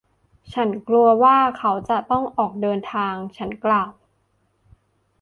[0.53, 3.91] ฉันกลัวว่าเขาจะต้องออกเดินทาง ฉันกล่าว